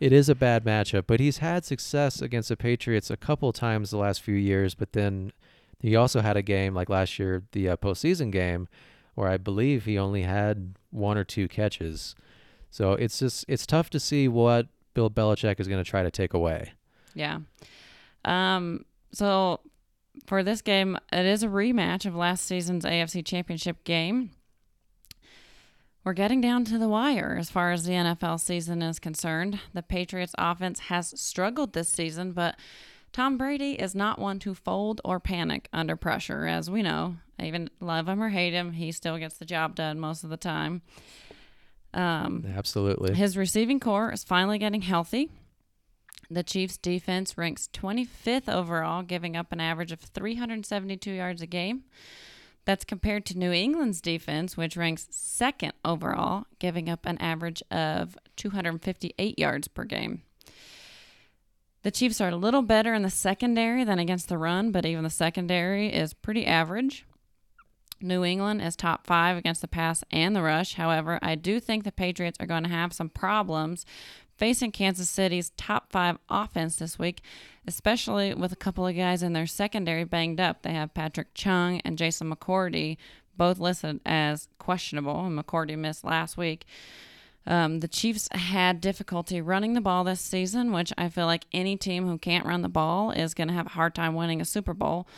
[0.00, 3.90] it is a bad matchup, but he's had success against the Patriots a couple times
[3.90, 4.74] the last few years.
[4.74, 5.32] But then
[5.80, 8.68] he also had a game like last year, the uh, postseason game,
[9.14, 12.14] where I believe he only had one or two catches.
[12.70, 16.10] So it's just it's tough to see what Bill Belichick is going to try to
[16.10, 16.72] take away.
[17.14, 17.40] Yeah.
[18.24, 18.84] Um.
[19.10, 19.60] So
[20.26, 24.30] for this game, it is a rematch of last season's AFC Championship game.
[26.04, 29.60] We're getting down to the wire as far as the NFL season is concerned.
[29.74, 32.56] The Patriots offense has struggled this season, but
[33.12, 37.16] Tom Brady is not one to fold or panic under pressure, as we know.
[37.38, 40.36] Even love him or hate him, he still gets the job done most of the
[40.36, 40.82] time.
[41.94, 43.14] Um, Absolutely.
[43.14, 45.30] his receiving corps is finally getting healthy.
[46.30, 51.84] The Chiefs' defense ranks 25th overall, giving up an average of 372 yards a game.
[52.66, 58.18] That's compared to New England's defense, which ranks second overall, giving up an average of
[58.36, 60.20] 258 yards per game.
[61.82, 65.04] The Chiefs are a little better in the secondary than against the run, but even
[65.04, 67.06] the secondary is pretty average.
[68.00, 70.74] New England is top five against the pass and the rush.
[70.74, 73.86] However, I do think the Patriots are going to have some problems
[74.38, 77.20] facing Kansas City's top five offense this week,
[77.66, 80.62] especially with a couple of guys in their secondary banged up.
[80.62, 82.96] They have Patrick Chung and Jason McCourty,
[83.36, 86.64] both listed as questionable, and McCourty missed last week.
[87.46, 91.76] Um, the Chiefs had difficulty running the ball this season, which I feel like any
[91.76, 94.44] team who can't run the ball is going to have a hard time winning a
[94.44, 95.08] Super Bowl.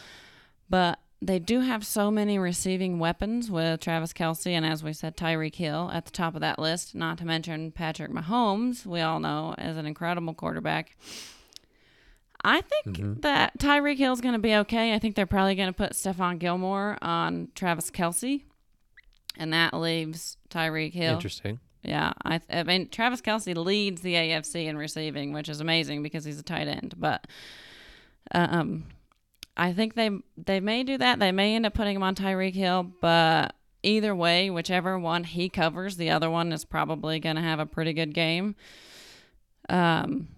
[0.68, 5.16] But they do have so many receiving weapons with Travis Kelce and, as we said,
[5.16, 9.20] Tyreek Hill at the top of that list, not to mention Patrick Mahomes, we all
[9.20, 10.96] know is an incredible quarterback.
[12.42, 13.20] I think Mhm.
[13.20, 14.94] that Tyreek Hill's going to be okay.
[14.94, 18.44] I think they're probably going to put Stephon Gilmore on Travis Kelce,
[19.36, 21.12] and that leaves Tyreek Hill.
[21.14, 21.60] Interesting.
[21.82, 26.02] Yeah, I, th- I mean Travis Kelce leads the AFC in receiving, which is amazing
[26.02, 26.94] because he's a tight end.
[26.96, 27.26] But
[28.32, 28.84] um,
[29.56, 31.18] I think they they may do that.
[31.18, 35.48] They may end up putting him on Tyreek Hill, but either way, whichever one he
[35.48, 38.54] covers, the other one is probably going to have a pretty good game.
[39.68, 40.28] Um,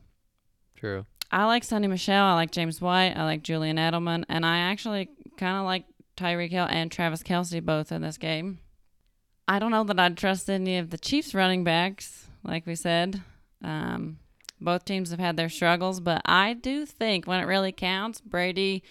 [0.77, 1.07] True.
[1.31, 2.25] I like Sony Michel.
[2.25, 3.15] I like James White.
[3.17, 5.85] I like Julian Edelman, and I actually kind of like
[6.17, 8.59] Tyreek Hill and Travis Kelce both in this game.
[9.49, 13.23] I don't know that I'd trust any of the Chiefs running backs, like we said.
[13.63, 14.19] Um,
[14.65, 18.83] both teams have had their struggles, but I do think when it really counts, Brady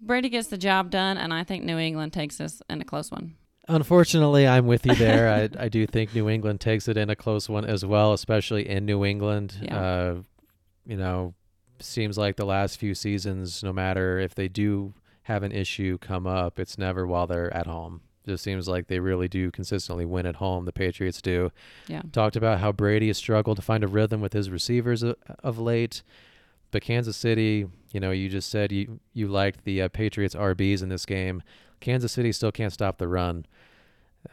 [0.00, 3.10] Brady gets the job done, and I think New England takes this in a close
[3.10, 3.36] one.
[3.68, 5.28] Unfortunately, I'm with you there.
[5.28, 8.68] I I do think New England takes it in a close one as well, especially
[8.68, 9.58] in New England.
[9.62, 9.80] Yeah.
[9.80, 10.22] Uh,
[10.86, 11.34] you know,
[11.80, 16.26] seems like the last few seasons, no matter if they do have an issue come
[16.26, 18.02] up, it's never while they're at home.
[18.26, 20.64] Just seems like they really do consistently win at home.
[20.64, 21.52] The Patriots do.
[21.86, 22.02] Yeah.
[22.12, 25.58] Talked about how Brady has struggled to find a rhythm with his receivers of, of
[25.58, 26.02] late.
[26.72, 30.82] But Kansas City, you know, you just said you you liked the uh, Patriots RBs
[30.82, 31.42] in this game.
[31.80, 33.46] Kansas City still can't stop the run.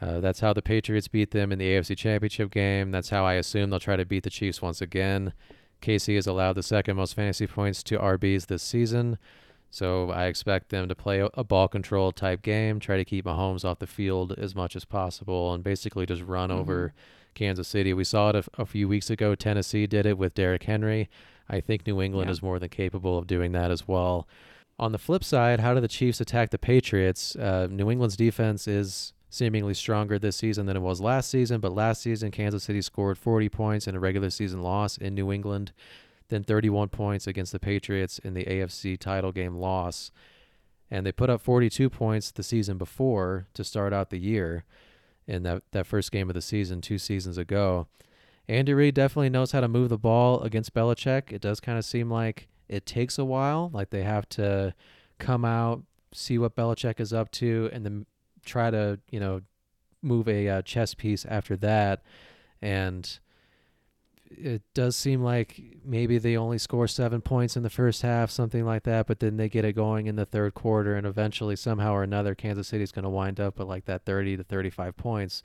[0.00, 2.90] Uh, that's how the Patriots beat them in the AFC Championship game.
[2.90, 5.32] That's how I assume they'll try to beat the Chiefs once again.
[5.80, 9.18] KC has allowed the second most fantasy points to RBs this season.
[9.74, 13.64] So I expect them to play a- ball control type game, try to keep Mahomes
[13.64, 16.58] off the field as much as possible, and basically just run Mhm.
[16.60, 16.92] over
[17.34, 17.92] Kansas City.
[17.92, 19.34] We saw it a, a few weeks ago.
[19.34, 21.08] Tennessee did it with Derrick Henry.
[21.48, 22.32] I think New England Yeah.
[22.32, 24.28] is more than capable of doing that as well.
[24.78, 27.34] On the flip side, how do the Chiefs attack the Patriots?
[27.34, 31.72] Uh, New England's defense is seemingly stronger this season than it was last season, but
[31.72, 35.72] last season Kansas City scored 40 points in a regular season loss in New England,
[36.28, 40.10] then 31 points against the Patriots in the AFC title game loss.
[40.90, 44.64] And they put up 42 points the season before to start out the year
[45.26, 47.86] in that, that first game of the season two seasons ago.
[48.46, 51.32] Andy Reid definitely knows how to move the ball against Belichick.
[51.32, 54.74] It does kind of seem like it takes a while, like they have to
[55.18, 55.82] come out,
[56.12, 58.06] see what Belichick is up to, and then
[58.44, 59.40] try to, you know,
[60.02, 62.02] move a uh, chess piece after that.
[62.60, 63.18] And
[64.36, 68.64] it does seem like maybe they only score seven points in the first half, something
[68.64, 71.92] like that, but then they get it going in the third quarter, and eventually, somehow
[71.92, 75.42] or another, Kansas City's going to wind up at like that 30 to 35 points.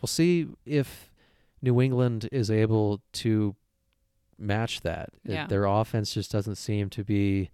[0.00, 1.10] We'll see if
[1.62, 3.56] New England is able to
[4.38, 5.10] match that.
[5.24, 7.50] It- their offense just doesn't seem to be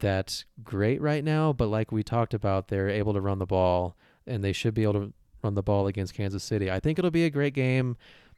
[0.00, 3.96] that great right now, but like we talked about, they're able to run the ball,
[4.26, 5.12] and they should be able to
[5.42, 6.70] run the ball against Kansas City.
[6.70, 7.96] I think it'll be a great game,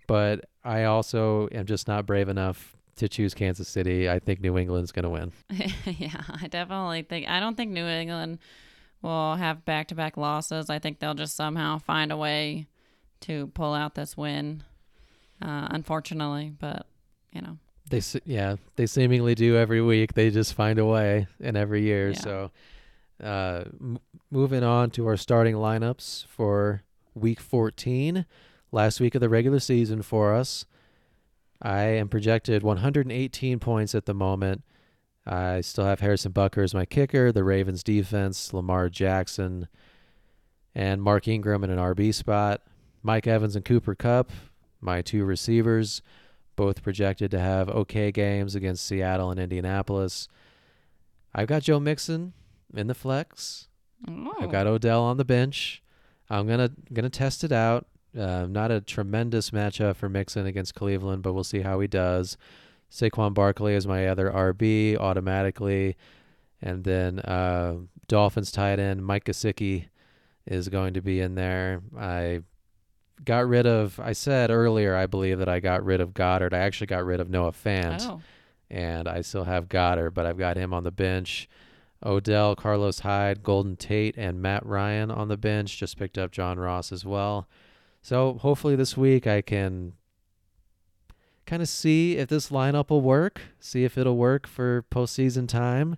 [0.09, 4.11] but I also am just not brave enough to choose Kansas City.
[4.11, 5.33] I think New England's going to win.
[5.85, 7.29] yeah, I definitely think.
[7.29, 8.41] I don't think New England
[9.03, 10.69] will have back to back losses.
[10.69, 12.67] I think they'll just somehow find a way
[13.21, 14.65] to pull out this win,
[15.41, 16.53] uh, unfortunately.
[16.59, 16.87] But,
[17.33, 20.15] you know, They yeah, they seemingly do every week.
[20.15, 22.11] They just find a way in every year.
[22.11, 22.19] Yeah.
[22.19, 22.51] So,
[23.23, 26.83] uh, m- moving on to our starting lineups for
[27.15, 28.27] week 14,
[28.73, 30.65] last week of the regular season for us.
[31.61, 34.63] I am projected 118 points at the moment.
[35.27, 39.69] I still have Harrison Butker as my kicker, the Ravens defense, Lamar Jackson,
[40.75, 42.63] and Mark Ingram in an RB spot.
[43.03, 44.31] Mike Evans and Cooper Kupp,
[44.81, 46.03] my two receivers
[46.57, 50.29] both projected to have okay games against Seattle and Indianapolis.
[51.33, 52.33] I've got Joe Mixon
[52.75, 53.69] in the flex.
[54.09, 55.83] oh, I've got Odell on the bench.
[56.29, 57.87] I'm gonna gonna test it out.
[58.17, 62.37] Uh, not a tremendous matchup for Mixon against Cleveland, but we'll see how he does.
[62.91, 65.97] Saquon Barkley is my other RB automatically,
[66.63, 69.87] and then uh, Dolphins tight end Mike Gesicki
[70.47, 71.83] is going to be in there.
[71.99, 72.41] I
[73.25, 74.01] got rid of.
[74.01, 76.55] I said earlier, I believe that I got rid of Goedert.
[76.55, 78.21] I actually got rid of Noah Fant oh,
[78.71, 81.49] and I still have Goedert, but I've got him on the bench.
[82.05, 85.77] Odell, Carlos Hyde, Golden Tate, and Matt Ryan on the bench.
[85.77, 87.49] Just picked up John Ross as well.
[88.03, 89.95] So hopefully this week I can
[91.47, 95.97] kind of see if this lineup will work, see if it'll work for postseason time.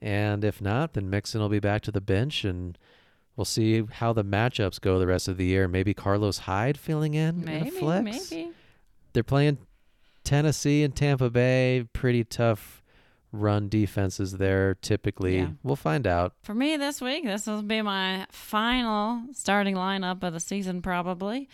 [0.00, 2.78] And if not, then Mixon will be back to the bench and
[3.36, 5.68] we'll see how the matchups go the rest of the year.
[5.68, 8.52] Maybe Carlos Hyde filling in in maybe, flex maybe.
[9.12, 9.58] they're playing
[10.24, 12.79] Tennessee and Tampa Bay, pretty tough
[13.32, 15.38] run defenses there typically.
[15.38, 15.48] Yeah.
[15.62, 16.34] We'll find out.
[16.42, 21.48] For me this week, this will be my final starting lineup of the season, probably.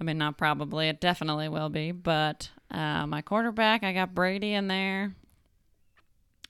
[0.00, 1.92] I mean, not probably, it definitely will be.
[1.92, 5.14] But uh, my quarterback, I got Brady in there.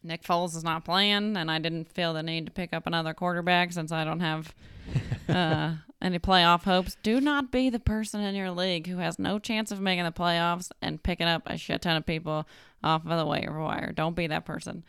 [0.02, 3.14] Nick Foles is not playing, and I didn't feel the need to pick up another
[3.14, 4.54] quarterback since I don't have
[5.28, 5.74] uh,
[6.04, 6.96] any playoff hopes.
[7.02, 10.12] Do not be the person in your league who has no chance of making the
[10.12, 12.46] playoffs and picking up a shit ton of people
[12.82, 13.90] off of the waiver wire.
[13.90, 14.84] Don't be that person.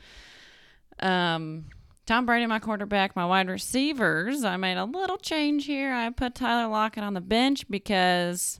[0.99, 1.65] Um,
[2.05, 4.43] Tom Brady, my quarterback, my wide receivers.
[4.43, 5.93] I made a little change here.
[5.93, 8.59] I put Tyler Lockett on the bench because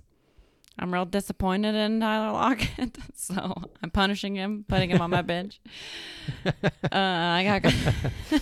[0.80, 2.98] I'm real disappointed in Tyler Lockett.
[3.16, 5.60] so I'm punishing him, putting him on my bench.
[6.92, 8.42] Uh, I got.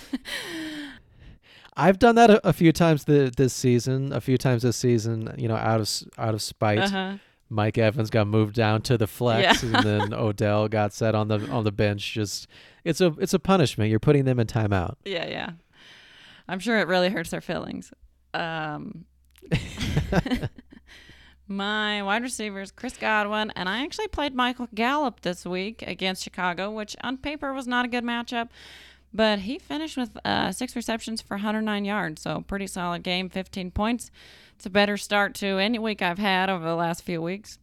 [1.76, 5.34] I've done that a, a few times the, this season, a few times this season,
[5.36, 6.78] you know, out of out of spite.
[6.78, 7.14] Uh-huh.
[7.50, 9.76] Mike Evans got moved down to the flex Yeah.
[9.76, 12.12] and then Odell got set on the on the bench.
[12.14, 12.46] Just
[12.84, 13.90] it's a it's a punishment.
[13.90, 14.94] You're putting them in timeout.
[15.04, 15.50] Yeah, yeah.
[16.48, 17.92] I'm sure it really hurts their feelings.
[18.32, 19.04] Um,
[21.48, 26.70] my wide receivers, Chris Godwin, and I actually played Michael Gallup this week against Chicago,
[26.70, 28.48] which on paper was not a good matchup,
[29.14, 33.70] but he finished with uh, six receptions for 109 yards, so pretty solid game, 15
[33.70, 34.10] points.
[34.56, 37.58] It's a better start to any week I've had over the last few weeks.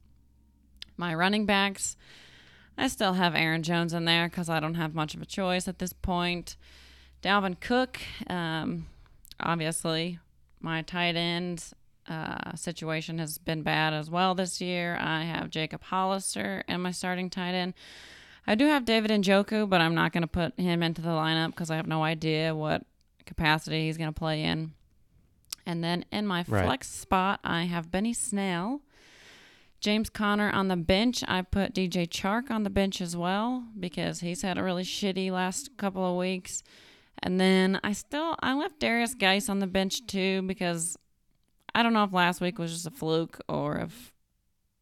[0.95, 1.97] My running backs,
[2.77, 5.67] I still have Aaron Jones in there because I don't have much of a choice
[5.67, 6.55] at this point.
[7.21, 8.87] Dalvin Cook, um,
[9.39, 10.19] obviously,
[10.61, 11.65] my tight end
[12.07, 14.97] uh, situation has been bad as well this year.
[14.99, 17.73] I have Jacob Hollister and my starting tight end.
[18.47, 21.47] I do have David Njoku, but I'm not going to put him into the lineup
[21.47, 22.83] because I have no idea what
[23.25, 24.73] capacity he's going to play in.
[25.65, 26.65] And then in my Right.
[26.65, 28.81] flex spot, I have Benny Snell.
[29.79, 31.23] James Conner on the bench.
[31.27, 35.31] I put DJ Chark on the bench as well because he's had a really shitty
[35.31, 36.61] last couple of weeks.
[37.23, 40.97] And then I still I left Derrius Guice on the bench too because
[41.73, 44.11] I don't know if last week was just a fluke or if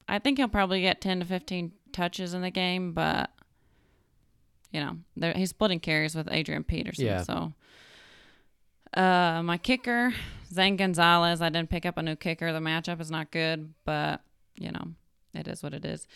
[0.08, 3.30] I think he'll probably get 10 to 15 touches in the game, but
[4.72, 7.06] you know, he's splitting carries with Adrian Peterson.
[7.06, 7.24] Yeah.
[7.24, 7.54] So,
[8.94, 10.14] uh, my kicker,
[10.52, 11.42] Zane Gonzalez.
[11.42, 12.52] I didn't pick up a new kicker.
[12.52, 14.22] The matchup is not good, but
[14.58, 14.90] you know,
[15.34, 16.08] it is what it is.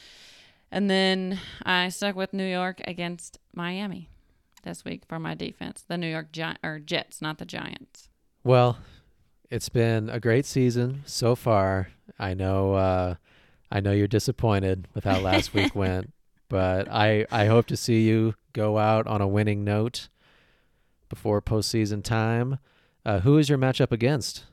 [0.71, 4.09] And then I stuck with New York against Miami
[4.63, 5.83] this week for my defense.
[5.87, 8.09] The New York Gi- or Jets, not the Giants.
[8.43, 8.79] Well,
[9.49, 11.89] it's been a great season so far.
[12.19, 13.15] I know uh
[13.71, 16.12] I know you're disappointed with how last week went,
[16.53, 20.09] but I I hope to see you go out on a winning note
[21.09, 22.59] before postseason time.
[23.03, 24.43] Uh, who is your matchup against?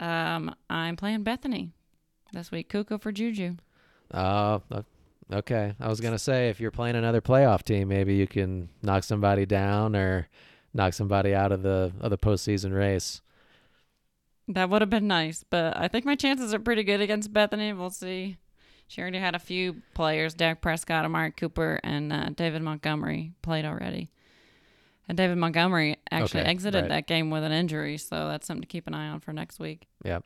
[0.00, 1.72] Um, I'm playing Bethany
[2.32, 2.70] this week.
[2.70, 3.56] Cuckoo for Juju.
[4.10, 4.60] Uh,
[5.30, 5.74] okay.
[5.78, 9.44] I was gonna say if you're playing another playoff team, maybe you can knock somebody
[9.44, 10.28] down or
[10.72, 13.20] knock somebody out of the of the postseason race.
[14.48, 17.74] That would have been nice, but I think my chances are pretty good against Bethany.
[17.74, 18.38] We'll see.
[18.92, 23.64] She already had a few players: Dak Prescott, Amari Cooper, and uh, David Montgomery played
[23.64, 24.10] already.
[25.08, 26.88] And David Montgomery actually Okay, exited right.
[26.90, 29.58] that game with an injury, so that's something to keep an eye on for next
[29.58, 29.86] week.
[30.04, 30.24] Yep.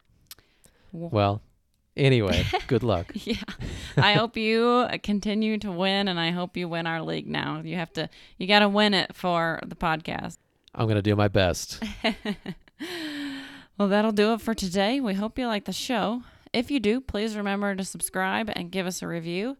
[0.90, 1.42] Well,
[1.96, 3.12] anyway, good luck.
[3.24, 3.36] Yeah.
[3.96, 7.62] I hope you continue to win and I hope you win our league now.
[7.64, 10.38] You have to you got to win it for the podcast.
[10.74, 11.82] I'm gonna do my best.
[13.78, 15.00] Well, that'll do it for today.
[15.00, 16.22] We hope you like the show.
[16.56, 19.58] If you do, please remember to subscribe and give us a review.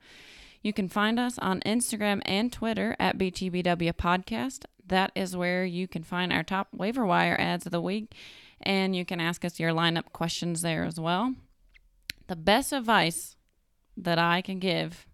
[0.62, 4.64] You can find us on Instagram and Twitter at BTBW Podcast.
[4.86, 8.14] That is where you can find our top waiver wire ads of the week,
[8.62, 11.34] and you can ask us your lineup questions there as well.
[12.28, 13.36] The best advice
[13.98, 15.06] that I can give,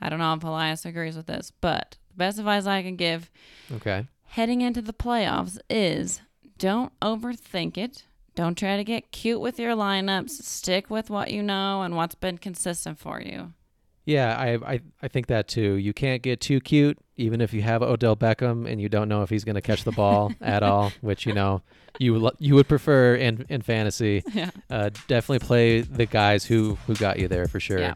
[0.00, 3.30] I don't know if Elias agrees with this, but the best advice I can give
[3.70, 4.08] Okay.
[4.30, 6.22] heading into the playoffs is
[6.58, 8.02] don't overthink it.
[8.36, 10.30] Don't try to get cute with your lineups.
[10.30, 13.54] Stick with what you know and what's been consistent for you.
[14.04, 15.74] Yeah, I, I I think that too.
[15.74, 19.22] You can't get too cute, even if you have Odell Beckham and you don't know
[19.22, 21.62] if he's going to catch the ball at all, which you know
[21.98, 24.22] you you would prefer in in fantasy.
[24.32, 24.50] Yeah.
[24.68, 27.78] Uh, definitely play the guys who who got you there for sure.
[27.78, 27.94] Yeah.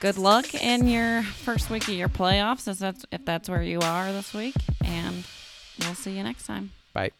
[0.00, 3.78] Good luck in your first week of your playoffs, if that's if that's where you
[3.78, 5.24] are this week, and
[5.78, 6.72] we'll see you next time.
[6.92, 7.12] Bye.